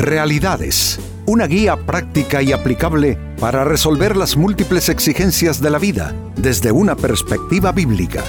[0.00, 6.72] Realidades, una guía práctica y aplicable para resolver las múltiples exigencias de la vida desde
[6.72, 8.24] una perspectiva bíblica.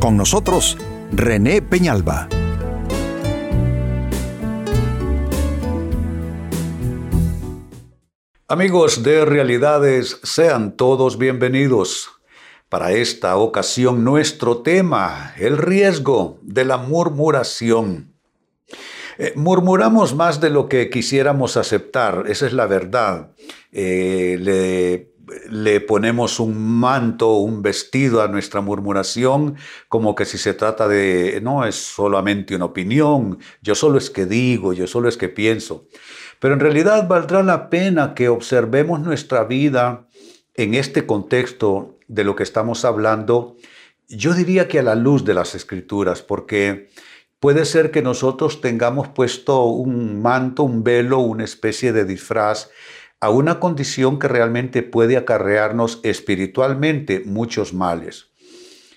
[0.00, 0.76] Con nosotros,
[1.12, 2.28] René Peñalba.
[8.48, 12.10] Amigos de Realidades, sean todos bienvenidos.
[12.68, 18.13] Para esta ocasión nuestro tema, el riesgo de la murmuración.
[19.18, 23.32] Eh, murmuramos más de lo que quisiéramos aceptar, esa es la verdad.
[23.72, 25.14] Eh, le,
[25.50, 29.56] le ponemos un manto, un vestido a nuestra murmuración,
[29.88, 34.26] como que si se trata de, no es solamente una opinión, yo solo es que
[34.26, 35.86] digo, yo solo es que pienso.
[36.40, 40.08] Pero en realidad valdrá la pena que observemos nuestra vida
[40.54, 43.56] en este contexto de lo que estamos hablando,
[44.08, 46.90] yo diría que a la luz de las escrituras, porque
[47.44, 52.70] puede ser que nosotros tengamos puesto un manto, un velo, una especie de disfraz
[53.20, 58.28] a una condición que realmente puede acarrearnos espiritualmente muchos males.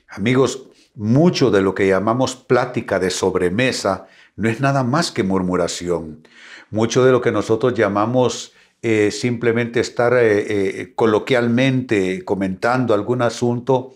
[0.08, 4.08] Amigos, mucho de lo que llamamos plática de sobremesa
[4.38, 6.26] no es nada más que murmuración.
[6.72, 10.46] Mucho de lo que nosotros llamamos eh, simplemente estar eh,
[10.84, 13.96] eh, coloquialmente comentando algún asunto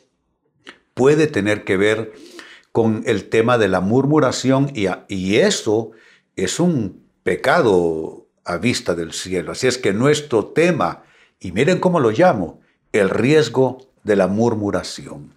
[0.94, 2.11] puede tener que ver
[2.72, 5.91] con el tema de la murmuración y, y eso
[6.36, 9.52] es un pecado a vista del cielo.
[9.52, 11.03] Así es que nuestro tema,
[11.39, 12.61] y miren cómo lo llamo,
[12.92, 15.36] el riesgo de la murmuración.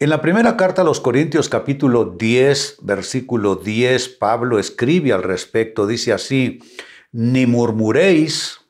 [0.00, 5.86] En la primera carta a los Corintios capítulo 10, versículo 10, Pablo escribe al respecto,
[5.86, 6.60] dice así,
[7.12, 8.60] ni murmuréis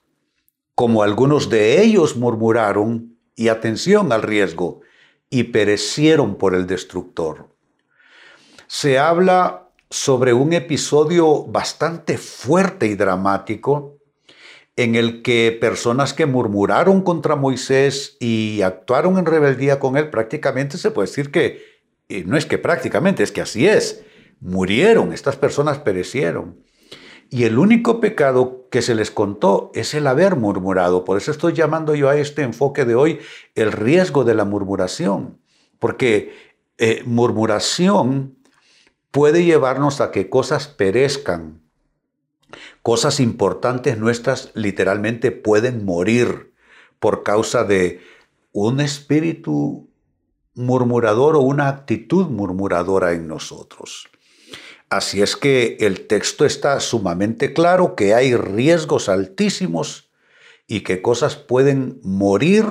[0.75, 4.81] como algunos de ellos murmuraron, y atención al riesgo,
[5.35, 7.49] y perecieron por el destructor.
[8.69, 13.99] Se habla sobre un episodio bastante fuerte y dramático
[14.77, 20.79] en el que personas que murmuraron contra Moisés y actuaron en rebeldía con él, prácticamente
[20.79, 21.65] se puede decir que,
[22.27, 24.05] no es que prácticamente, es que así es,
[24.39, 26.61] murieron, estas personas perecieron.
[27.31, 31.05] Y el único pecado que se les contó es el haber murmurado.
[31.05, 33.19] Por eso estoy llamando yo a este enfoque de hoy
[33.55, 35.39] el riesgo de la murmuración.
[35.79, 36.33] Porque
[36.79, 38.37] eh, murmuración
[39.11, 41.63] puede llevarnos a que cosas perezcan.
[42.83, 46.53] Cosas importantes nuestras literalmente pueden morir
[46.99, 48.01] por causa de
[48.53, 49.89] un espíritu
[50.55, 54.09] murmurador o una actitud murmuradora en nosotros.
[54.95, 60.09] Así es que el texto está sumamente claro que hay riesgos altísimos
[60.69, 62.65] y que cosas pueden morir,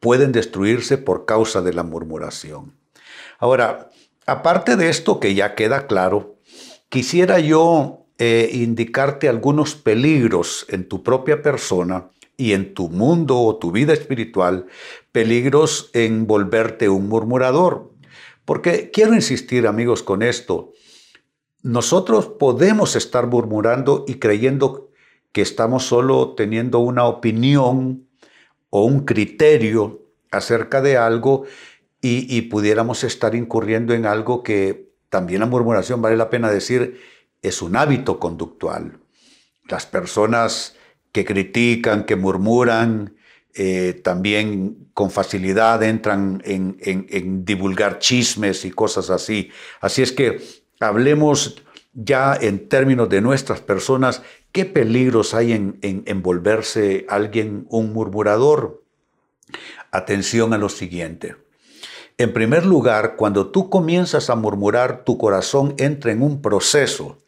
[0.00, 2.76] pueden destruirse por causa de la murmuración.
[3.38, 3.88] Ahora,
[4.26, 6.38] aparte de esto que ya queda claro,
[6.88, 13.58] quisiera yo eh, indicarte algunos peligros en tu propia persona y en tu mundo o
[13.58, 14.66] tu vida espiritual,
[15.12, 17.92] peligros en volverte un murmurador.
[18.44, 20.72] Porque quiero insistir, amigos, con esto.
[21.62, 24.90] Nosotros podemos estar murmurando y creyendo
[25.32, 28.06] que estamos solo teniendo una opinión
[28.70, 31.44] o un criterio acerca de algo
[32.00, 37.00] y, pudiéramos estar incurriendo en algo que también la murmuración, vale la pena decir,
[37.42, 39.00] es un hábito conductual.
[39.68, 40.76] Las personas
[41.10, 43.16] que critican, que murmuran,
[43.52, 49.50] eh, también con facilidad entran en divulgar chismes y cosas así.
[49.80, 50.40] Así es que
[50.80, 51.62] hablemos
[51.92, 54.22] ya en términos de nuestras personas,
[54.52, 58.84] qué peligros hay en, en, volverse alguien un murmurador.
[59.90, 61.36] Atención a lo siguiente.
[62.18, 67.18] En primer lugar, cuando tú comienzas a murmurar, tu corazón entra en un proceso.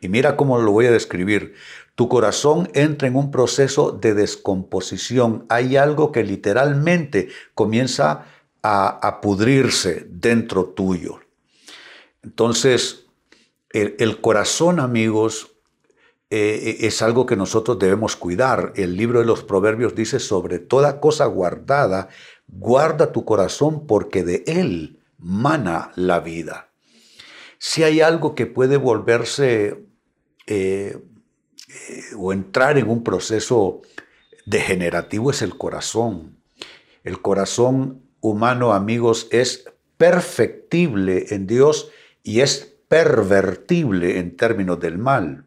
[0.00, 1.54] Y mira cómo lo voy a describir.
[1.94, 5.44] Tu corazón entra en un proceso de descomposición.
[5.48, 8.26] Hay algo que literalmente comienza
[8.62, 11.20] a pudrirse dentro tuyo.
[12.22, 13.06] Entonces,
[13.70, 15.52] el, corazón, amigos,
[16.30, 18.72] eh, es algo que nosotros debemos cuidar.
[18.76, 22.08] El libro de los Proverbios dice, sobre toda cosa guardada,
[22.46, 26.72] guarda tu corazón porque de él mana la vida.
[27.58, 29.84] Si hay algo que puede volverse
[30.46, 30.98] eh,
[31.68, 33.82] eh, o entrar en un proceso
[34.46, 36.38] degenerativo es el corazón.
[37.04, 39.64] El corazón humano, amigos, es
[39.96, 41.90] perfectible en Dios
[42.22, 45.46] y es pervertible en términos del mal.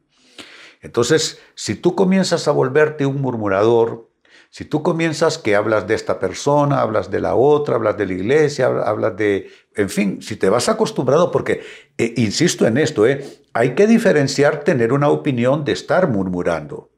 [0.81, 4.09] Entonces, si tú comienzas a volverte un murmurador,
[4.49, 8.13] si tú comienzas que hablas de esta persona, hablas de la otra, hablas de la
[8.13, 11.63] iglesia, hablas de, en fin, si te vas acostumbrado, porque,
[11.97, 16.91] eh, insisto en esto, eh, hay que diferenciar tener una opinión de estar murmurando.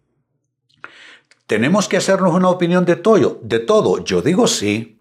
[1.47, 3.39] ¿Tenemos que hacernos una opinión de todo?
[3.41, 4.03] De todo.
[4.03, 4.94] Yo digo sí.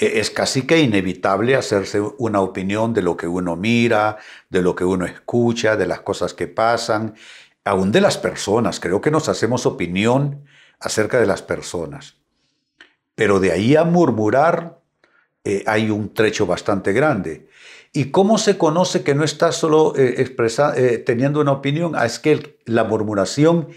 [0.00, 4.16] E, es casi que inevitable hacerse una opinión de lo que uno mira,
[4.48, 7.14] de lo que uno escucha, de las cosas que pasan,
[7.64, 8.80] aún de las personas.
[8.80, 10.44] Creo que nos hacemos opinión
[10.80, 12.16] acerca de las personas.
[13.14, 14.80] Pero de ahí a murmurar
[15.44, 17.48] eh, hay un trecho bastante grande.
[17.92, 21.92] ¿Y cómo se conoce que no está solo eh, eh, teniendo una opinión?
[21.96, 23.68] Ah, es que la murmuración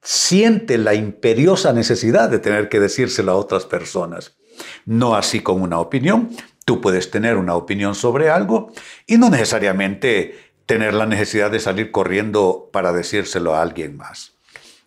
[0.00, 4.36] siente la imperiosa necesidad de tener que decírselo a otras personas.
[4.84, 6.30] No así con una opinión.
[6.64, 8.72] Tú puedes tener una opinión sobre algo
[9.06, 14.38] y no necesariamente tener la necesidad de salir corriendo para decírselo a alguien más.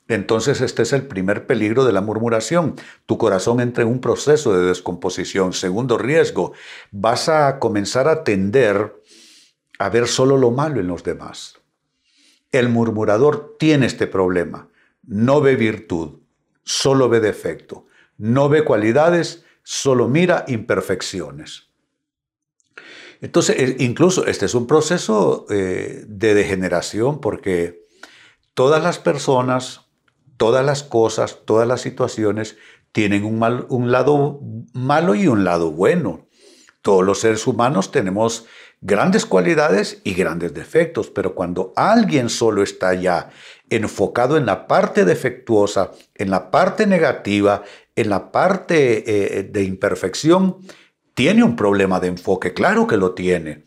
[0.07, 2.75] Entonces este es el primer peligro de la murmuración.
[3.05, 5.53] Tu corazón entra en un proceso de descomposición.
[5.53, 6.53] Segundo riesgo,
[6.91, 9.01] vas a comenzar a tender
[9.79, 11.55] a ver solo lo malo en los demás.
[12.51, 14.67] El murmurador tiene este problema.
[15.03, 16.19] No ve virtud,
[16.63, 17.87] solo ve defecto.
[18.17, 21.69] No ve cualidades, solo mira imperfecciones.
[23.21, 27.85] Entonces, e, incluso este es un proceso eh, de degeneración porque
[28.53, 29.91] todas las personas
[30.41, 32.57] todas las cosas, todas las situaciones
[32.93, 34.39] tienen un, un lado
[34.73, 36.25] malo y un lado bueno.
[36.81, 38.47] Todos los seres humanos tenemos
[38.81, 43.29] grandes cualidades y grandes defectos, pero cuando alguien solo está ya
[43.69, 47.61] enfocado en la parte defectuosa, en la parte negativa,
[47.95, 50.57] en la parte eh, de imperfección,
[51.13, 53.63] tiene un problema de enfoque, claro que lo tiene,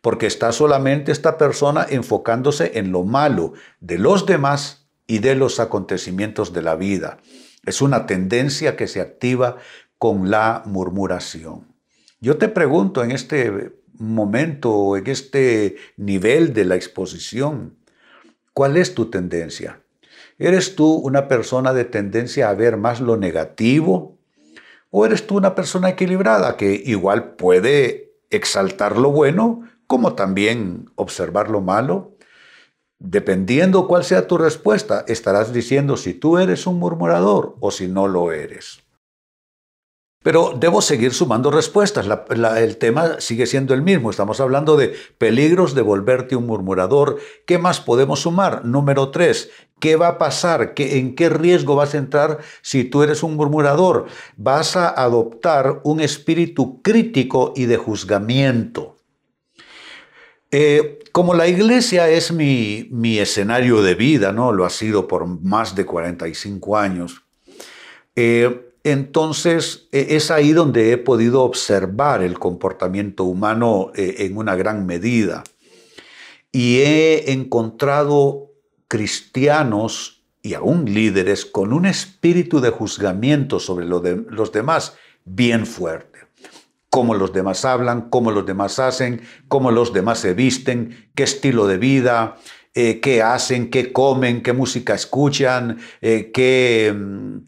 [0.00, 5.60] porque está solamente esta persona enfocándose en lo malo de los demás y de los
[5.60, 7.18] acontecimientos de la vida.
[7.64, 9.56] Es una tendencia que se activa
[9.98, 11.74] con la murmuración.
[12.20, 17.78] Yo te pregunto en este momento, en este nivel de la exposición,
[18.52, 19.83] ¿cuál es tu tendencia?
[20.38, 24.18] ¿Eres tú una persona de tendencia a ver más lo negativo?
[24.90, 31.50] ¿O eres tú una persona equilibrada que igual puede exaltar lo bueno como también observar
[31.50, 32.16] lo malo?
[32.98, 38.08] Dependiendo cuál sea tu respuesta, estarás diciendo si tú eres un murmurador o si no
[38.08, 38.80] lo eres.
[40.24, 42.06] Pero debo seguir sumando respuestas.
[42.56, 44.08] el tema sigue siendo el mismo.
[44.08, 47.18] Estamos hablando de peligros de volverte un murmurador.
[47.46, 48.64] ¿Qué más podemos sumar?
[48.64, 49.50] Número tres,
[49.80, 50.72] ¿qué va a pasar?
[50.78, 54.06] ¿En qué riesgo vas a entrar si tú eres un murmurador?
[54.38, 58.96] Vas a adoptar un espíritu crítico y de juzgamiento.
[60.50, 64.52] Eh, como la iglesia es mi, escenario de vida, ¿no?
[64.52, 67.26] Lo ha sido por más de 45 años.
[68.16, 74.54] Eh, entonces e, es ahí donde he podido observar el comportamiento humano eh, en una
[74.54, 75.42] gran medida.
[76.52, 78.52] Y he encontrado
[78.86, 84.94] cristianos y aún líderes con un espíritu de juzgamiento sobre los demás
[85.24, 86.14] bien fuerte
[86.94, 91.66] cómo los demás hablan, cómo los demás hacen, cómo los demás se visten, qué estilo
[91.66, 92.36] de vida,
[92.72, 97.38] eh, qué hacen, qué comen, qué música escuchan, eh, qué, mm,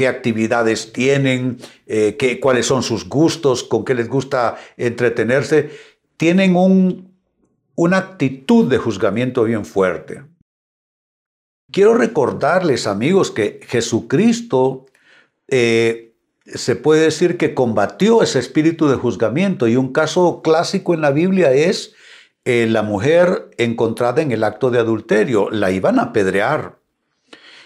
[0.00, 5.70] qué, actividades tienen, eh, qué, cuáles son sus gustos, con qué les gusta entretenerse.
[6.16, 7.14] Tienen un,
[7.74, 10.22] una actitud de juzgamiento bien fuerte.
[11.70, 14.86] Quiero recordarles, amigos, que Jesucristo
[16.54, 21.10] se puede decir que combatió ese espíritu de juzgamiento y un caso clásico en la
[21.10, 21.94] Biblia es
[22.44, 26.79] eh, la mujer encontrada en el acto de adulterio, la iban a apedrear.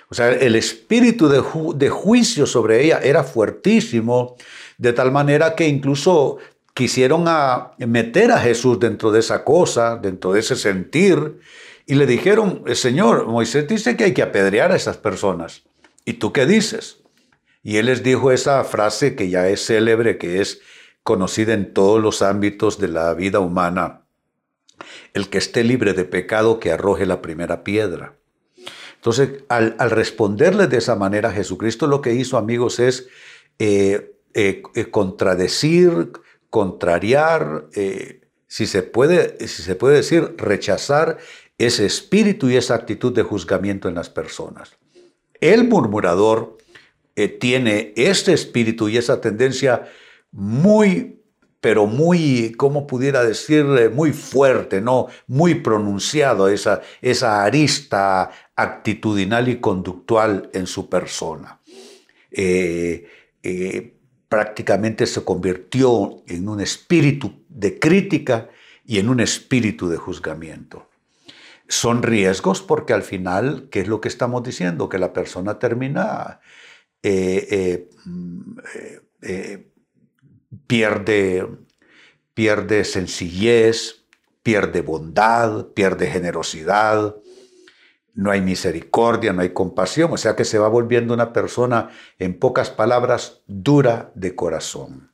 [0.08, 4.36] O sea, el espíritu de, juicio sobre ella era fuertísimo,
[4.78, 6.38] de tal manera que incluso
[6.74, 11.38] quisieron a meter a Jesús dentro de esa cosa, dentro de ese sentir,
[11.86, 15.62] y le dijeron, Señor, Moisés dice que hay que apedrear a esas personas.
[16.04, 16.98] ¿Y tú qué dices?
[17.62, 20.60] Y él les dijo esa frase que ya es célebre, que es
[21.02, 24.02] conocida en todos los ámbitos de la vida humana.
[25.12, 28.16] El que esté libre de pecado, que arroje la primera piedra.
[29.04, 33.06] Entonces, al, responderle de esa manera, Jesucristo lo que hizo, amigos, es
[33.58, 36.10] eh, eh, eh, contradecir,
[36.48, 37.66] contrariar,
[38.46, 41.18] si, se puede, si se puede decir, rechazar
[41.58, 44.78] ese espíritu y esa actitud de juzgamiento en las personas.
[45.38, 46.56] El murmurador
[47.38, 49.86] tiene este espíritu y esa tendencia
[50.32, 51.20] muy,
[51.64, 53.64] pero muy, ¿cómo pudiera decir?
[53.94, 55.06] Muy fuerte, ¿no?
[55.26, 61.60] Muy pronunciado, esa, esa arista actitudinal y conductual en su persona.
[62.30, 63.08] Eh,
[63.42, 63.94] eh,
[64.28, 68.50] prácticamente se convirtió en un espíritu de crítica
[68.84, 70.90] y en un espíritu de juzgamiento.
[71.66, 74.90] son riesgos porque al final, ¿qué es lo que estamos diciendo?
[74.90, 76.40] Que la persona termina,
[77.02, 78.58] eh, eh, mm,
[79.22, 79.73] eh,
[80.66, 81.46] pierde,
[82.34, 84.04] pierde sencillez,
[84.42, 87.16] pierde bondad, pierde generosidad,
[88.14, 92.38] no hay misericordia, no hay compasión, o sea que se va volviendo una persona, en
[92.38, 95.10] pocas palabras, dura de corazón.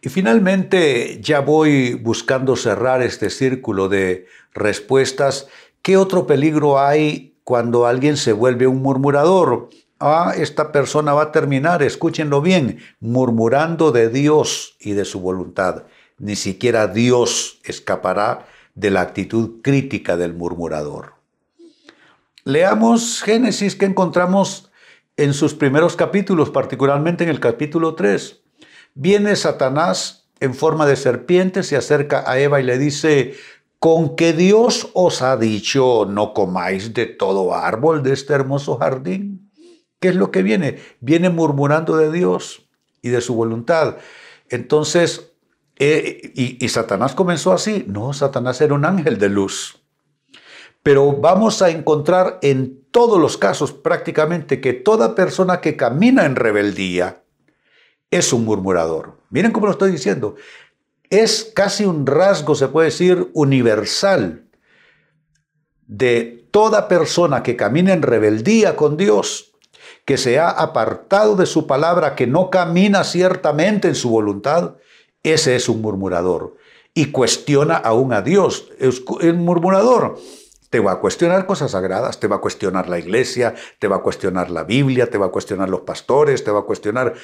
[0.00, 5.48] Y finalmente ya voy buscando cerrar este círculo de respuestas.
[5.80, 9.70] ¿Qué otro peligro hay cuando alguien se vuelve un murmurador?
[10.06, 15.84] Ah, esta persona va a terminar, escúchenlo bien, murmurando de Dios y de su voluntad.
[16.18, 21.14] Ni siquiera Dios escapará de la actitud crítica del murmurador.
[22.44, 24.70] Leamos Génesis que encontramos
[25.16, 28.42] en sus primeros capítulos, particularmente en el capítulo 3.
[28.92, 33.36] Viene Satanás en forma de serpiente, se acerca a Eva y le dice,
[33.78, 39.43] con que Dios os ha dicho, no comáis de todo árbol de este hermoso jardín.
[40.04, 40.82] ¿Qué es lo que viene?
[41.00, 42.68] Viene murmurando de Dios
[43.00, 43.96] y de su voluntad.
[44.50, 45.32] Entonces,
[45.78, 47.86] eh, y, y Satanás comenzó así.
[47.88, 49.82] No, Satanás era un ángel de luz.
[50.82, 56.36] Pero vamos a encontrar en todos los casos prácticamente que toda persona que camina en
[56.36, 57.22] rebeldía,
[58.10, 59.16] es un murmurador.
[59.30, 60.36] Miren cómo lo estoy diciendo.
[61.08, 64.50] Es casi un rasgo, se puede decir, universal
[65.86, 69.53] de toda persona que camina en rebeldía con Dios,
[70.04, 74.74] que se ha apartado de su palabra, que no camina ciertamente en su voluntad,
[75.22, 76.56] ese es un murmurador
[76.92, 78.70] y cuestiona aún a Dios.
[79.20, 80.18] El murmurador
[80.70, 84.02] te va a cuestionar cosas sagradas, te va a cuestionar la iglesia, te va a
[84.02, 87.14] cuestionar la Biblia, te va a cuestionar los pastores, te va a cuestionar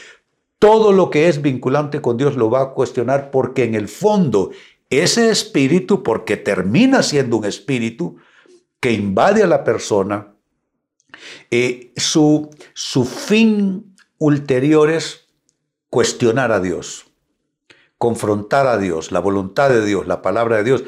[0.58, 4.50] todo lo que es vinculante con Dios lo va a cuestionar porque en el fondo
[4.90, 8.16] ese espíritu, porque termina siendo un espíritu
[8.78, 10.29] que invade a la persona,
[11.50, 15.26] eh, su, su fin ulterior es
[15.88, 17.07] cuestionar a Dios,
[17.99, 20.85] confrontar a Dios, la voluntad de Dios, la palabra de Dios.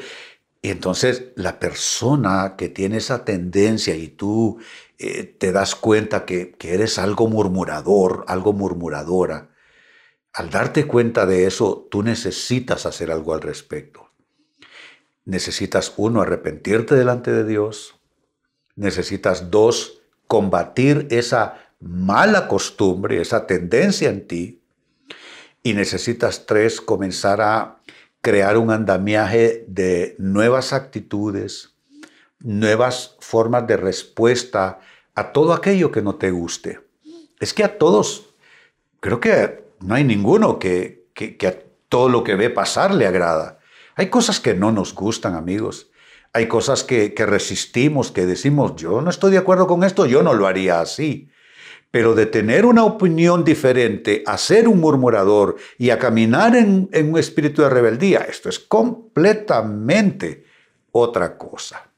[0.61, 4.59] Y entonces la persona que tiene esa tendencia y tú
[4.97, 9.49] eh, te das cuenta que, que, eres algo murmurador, algo murmuradora,
[10.31, 14.09] al darte cuenta de eso, tú necesitas hacer algo al respecto.
[15.25, 17.95] Necesitas, uno, arrepentirte delante de Dios.
[18.75, 20.02] Necesitas, dos,
[20.33, 24.63] combatir esa mala costumbre, esa tendencia en ti.
[25.61, 27.77] Y necesitas, tres, comenzar a
[28.21, 31.75] crear un andamiaje de nuevas actitudes,
[32.39, 34.79] nuevas formas de respuesta
[35.13, 36.79] a todo aquello que no te guste.
[37.39, 38.33] Es que a todos,
[39.01, 41.59] creo que no hay ninguno que, que, a
[41.89, 43.59] todo lo que ve pasar le agrada.
[43.93, 45.91] Hay cosas que no nos gustan, amigos.
[46.33, 50.33] Hay cosas que, resistimos, que decimos, yo no estoy de acuerdo con esto, yo no
[50.33, 51.29] lo haría así.
[51.91, 57.19] Pero de tener una opinión diferente, a ser un murmurador y a caminar en un
[57.19, 60.43] espíritu de rebeldía, esto es completamente
[60.91, 61.92] otra cosa.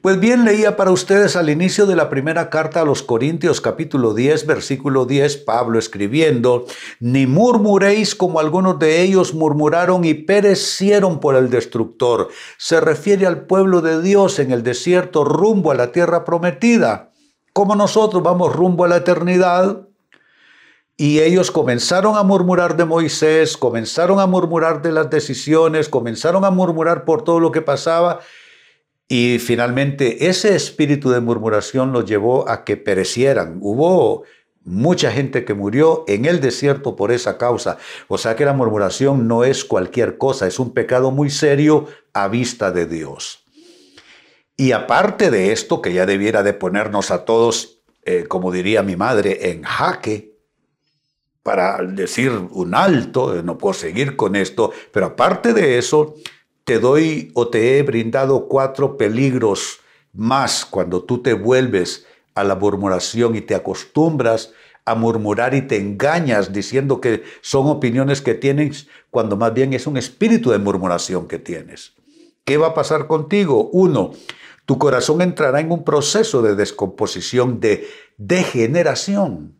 [0.00, 4.14] Pues bien, leía para ustedes al inicio de la primera carta a los Corintios capítulo
[4.14, 6.64] 10, versículo 10, Pablo escribiendo,
[7.00, 12.28] ni murmuréis como algunos de ellos murmuraron y perecieron por el destructor.
[12.56, 17.10] Se refiere al pueblo de Dios en el desierto rumbo a la tierra prometida.
[17.52, 19.86] Como nosotros vamos rumbo a la eternidad,
[20.96, 26.50] y ellos comenzaron a murmurar de Moisés, comenzaron a murmurar de las decisiones, comenzaron a
[26.50, 28.20] murmurar por todo lo que pasaba
[29.12, 33.58] y finalmente ese espíritu de murmuración los llevó a que perecieran.
[33.60, 34.22] Hubo
[34.62, 37.76] mucha gente que murió en el desierto por esa causa.
[38.06, 42.28] O sea que la murmuración no es cualquier cosa, es un pecado muy serio a
[42.28, 43.44] vista de Dios.
[44.56, 48.94] Y aparte de esto, que ya debiera de ponernos a todos, eh, como diría mi
[48.94, 50.38] madre, en jaque,
[51.42, 56.14] para decir un alto, no puedo seguir con esto, pero aparte de eso,
[56.64, 59.80] te doy o te he brindado cuatro peligros
[60.12, 64.52] más cuando tú te vuelves a la murmuración y te acostumbras
[64.84, 69.86] a murmurar y te engañas diciendo que son opiniones que tienes cuando más bien es
[69.86, 71.92] un espíritu de murmuración que tienes.
[72.44, 73.68] ¿Qué va a pasar contigo?
[73.72, 74.12] Uno,
[74.66, 79.54] tu corazón entrará en un proceso de descomposición, de degeneración.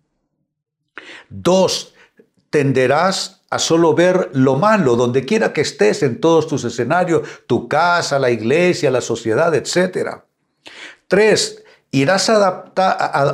[1.28, 1.95] Dos,
[2.50, 7.69] tenderás a solo ver lo malo, donde quiera que estés en todos tus escenarios, tu
[7.69, 10.23] casa, la iglesia, la sociedad, etc.
[11.09, 12.30] Tres, irás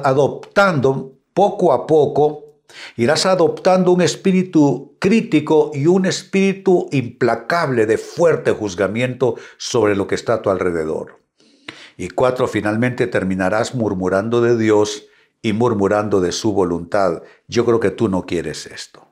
[0.05, 2.47] adoptando poco a poco
[2.97, 10.15] Irás adoptando un espíritu crítico y un espíritu implacable de fuerte juzgamiento sobre lo que
[10.15, 11.21] está a tu alrededor.
[11.97, 15.07] Y cuatro, finalmente terminarás murmurando de Dios
[15.43, 17.23] y murmurando de su voluntad.
[17.49, 19.06] Yo creo que tú no quieres esto.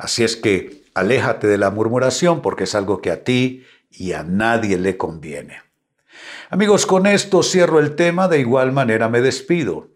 [0.00, 4.22] Así es que aléjate de la murmuración porque es algo que a ti y a
[4.22, 5.58] nadie le conviene.
[6.48, 9.88] Amigos, con esto cierro el tema, de igual manera me despido.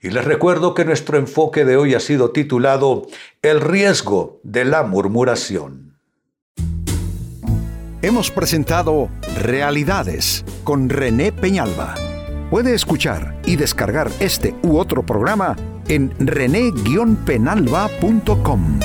[0.00, 3.06] Y les recuerdo que nuestro enfoque de hoy ha sido titulado
[3.42, 5.98] El riesgo de la murmuración.
[8.00, 9.10] Hemos presentado
[9.42, 11.96] Realidades con René Peñalba.
[12.50, 15.54] Puede escuchar y descargar este u otro programa
[15.86, 18.80] en rene-penalba.com.